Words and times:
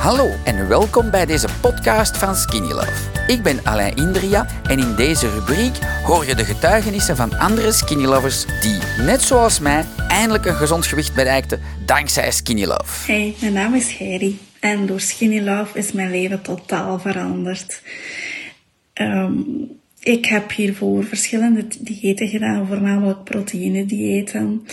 Hallo 0.00 0.30
en 0.44 0.68
welkom 0.68 1.10
bij 1.10 1.26
deze 1.26 1.48
podcast 1.60 2.16
van 2.16 2.34
Skinny 2.34 2.72
Love. 2.72 3.26
Ik 3.26 3.42
ben 3.42 3.64
Alain 3.64 3.96
Indria 3.96 4.46
en 4.68 4.78
in 4.78 4.94
deze 4.94 5.30
rubriek 5.30 5.76
hoor 6.04 6.26
je 6.26 6.34
de 6.34 6.44
getuigenissen 6.44 7.16
van 7.16 7.38
andere 7.38 7.72
Skinny 7.72 8.04
Lovers 8.04 8.46
die, 8.60 9.04
net 9.04 9.22
zoals 9.22 9.58
mij, 9.58 9.84
eindelijk 10.08 10.44
een 10.44 10.54
gezond 10.54 10.86
gewicht 10.86 11.14
bereikten 11.14 11.60
dankzij 11.86 12.30
Skinny 12.30 12.64
Love. 12.64 13.12
Hey, 13.12 13.34
mijn 13.40 13.52
naam 13.52 13.74
is 13.74 13.96
Heidi 13.96 14.38
en 14.60 14.86
door 14.86 15.00
Skinny 15.00 15.40
Love 15.40 15.78
is 15.78 15.92
mijn 15.92 16.10
leven 16.10 16.42
totaal 16.42 16.98
veranderd. 16.98 17.82
Ehm, 18.92 19.32
ik 20.02 20.26
heb 20.26 20.52
hiervoor 20.52 21.04
verschillende 21.04 21.66
diëten 21.80 22.28
gedaan, 22.28 22.66
voornamelijk 22.66 23.24
proteïne-diëten 23.24 24.66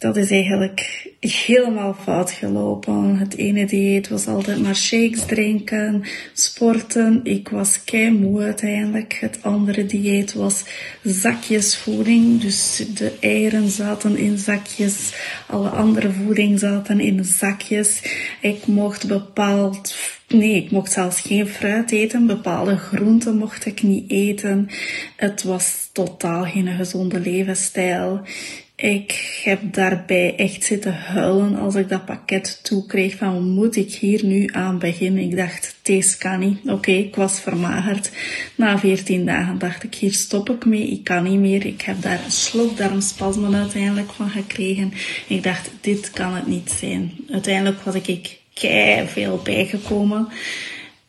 dat 0.00 0.16
is 0.16 0.30
eigenlijk 0.30 1.10
helemaal 1.20 1.94
fout 2.02 2.30
gelopen. 2.30 3.18
Het 3.18 3.36
ene 3.36 3.66
dieet 3.66 4.08
was 4.08 4.26
altijd 4.26 4.62
maar 4.62 4.76
shakes 4.76 5.24
drinken, 5.26 6.02
sporten. 6.32 7.20
Ik 7.22 7.48
was 7.48 7.80
moe 7.92 8.42
uiteindelijk. 8.42 9.18
Het 9.20 9.38
andere 9.42 9.86
dieet 9.86 10.32
was 10.32 10.64
zakjesvoeding. 11.02 12.40
Dus 12.40 12.84
de 12.94 13.12
eieren 13.20 13.68
zaten 13.68 14.16
in 14.16 14.38
zakjes. 14.38 15.14
Alle 15.46 15.68
andere 15.68 16.10
voeding 16.10 16.58
zaten 16.58 17.00
in 17.00 17.24
zakjes. 17.24 18.02
Ik 18.40 18.66
mocht 18.66 19.08
bepaald 19.08 19.94
Nee, 20.28 20.54
ik 20.54 20.70
mocht 20.70 20.92
zelfs 20.92 21.20
geen 21.20 21.46
fruit 21.46 21.90
eten. 21.90 22.26
Bepaalde 22.26 22.76
groenten 22.76 23.36
mocht 23.36 23.66
ik 23.66 23.82
niet 23.82 24.10
eten. 24.10 24.68
Het 25.16 25.42
was 25.42 25.88
totaal 25.92 26.44
geen 26.44 26.68
gezonde 26.68 27.20
levensstijl. 27.20 28.20
Ik 28.80 29.40
heb 29.44 29.60
daarbij 29.74 30.36
echt 30.36 30.64
zitten 30.64 30.94
huilen 30.94 31.56
als 31.56 31.74
ik 31.74 31.88
dat 31.88 32.04
pakket 32.04 32.60
toekreeg 32.62 33.16
van 33.16 33.50
moet 33.50 33.76
ik 33.76 33.92
hier 33.92 34.24
nu 34.24 34.48
aan 34.52 34.78
beginnen. 34.78 35.22
Ik 35.22 35.36
dacht, 35.36 35.76
deze 35.82 36.18
kan 36.18 36.38
niet. 36.38 36.58
Oké, 36.66 36.90
ik 36.90 37.16
was 37.16 37.40
vermagerd. 37.40 38.10
Na 38.54 38.78
14 38.78 39.26
dagen 39.26 39.58
dacht 39.58 39.82
ik, 39.82 39.94
hier 39.94 40.12
stop 40.12 40.50
ik 40.50 40.64
mee. 40.64 40.90
Ik 40.90 41.04
kan 41.04 41.22
niet 41.22 41.40
meer. 41.40 41.66
Ik 41.66 41.82
heb 41.82 42.02
daar 42.02 42.24
een 42.24 42.30
slokdarmspasmen 42.30 43.54
uiteindelijk 43.54 44.12
van 44.12 44.30
gekregen. 44.30 44.92
Ik 45.26 45.42
dacht, 45.42 45.70
dit 45.80 46.10
kan 46.10 46.34
het 46.34 46.46
niet 46.46 46.70
zijn. 46.70 47.12
Uiteindelijk 47.30 47.80
was 47.80 47.94
ik 47.94 48.38
kei 48.54 49.06
veel 49.06 49.40
bijgekomen. 49.44 50.28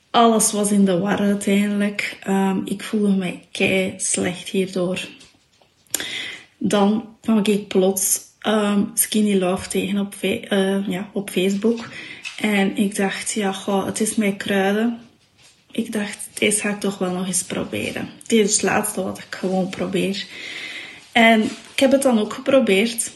Alles 0.09 0.51
was 0.51 0.71
in 0.71 0.85
de 0.85 0.99
war 0.99 1.19
uiteindelijk. 1.19 2.17
Um, 2.27 2.61
ik 2.65 2.83
voelde 2.83 3.15
mij 3.15 3.41
kei 3.51 3.93
slecht 3.97 4.49
hierdoor. 4.49 5.07
Dan 6.63 7.15
kwam 7.21 7.39
ik 7.43 7.67
plots 7.67 8.19
um, 8.47 8.91
Skinny 8.93 9.37
Love 9.37 9.69
tegen 9.69 9.99
op, 9.99 10.15
uh, 10.21 10.87
ja, 10.87 11.09
op 11.13 11.29
Facebook. 11.29 11.89
En 12.37 12.77
ik 12.77 12.95
dacht, 12.95 13.31
ja, 13.31 13.51
goh, 13.51 13.85
het 13.85 13.99
is 13.99 14.15
mijn 14.15 14.37
kruiden. 14.37 14.99
Ik 15.71 15.91
dacht, 15.91 16.17
deze 16.33 16.59
ga 16.59 16.69
ik 16.69 16.79
toch 16.79 16.97
wel 16.97 17.11
nog 17.11 17.27
eens 17.27 17.43
proberen. 17.43 18.09
Dit 18.27 18.47
is 18.47 18.53
het 18.53 18.61
laatste 18.61 19.03
wat 19.03 19.17
ik 19.17 19.35
gewoon 19.35 19.69
probeer. 19.69 20.25
En 21.11 21.43
ik 21.43 21.79
heb 21.79 21.91
het 21.91 22.01
dan 22.01 22.19
ook 22.19 22.33
geprobeerd. 22.33 23.11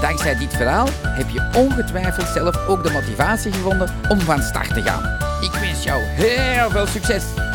Dankzij 0.00 0.38
dit 0.38 0.54
verhaal 0.54 0.88
heb 0.92 1.30
je 1.30 1.50
ongetwijfeld 1.56 2.28
zelf 2.28 2.66
ook 2.68 2.84
de 2.84 2.90
motivatie 2.90 3.52
gevonden 3.52 3.94
om 4.08 4.20
van 4.20 4.42
start 4.42 4.74
te 4.74 4.82
gaan. 4.82 5.42
Ik 5.42 5.52
wens 5.52 5.84
jou 5.84 6.02
heel 6.02 6.70
veel 6.70 6.86
succes! 6.86 7.53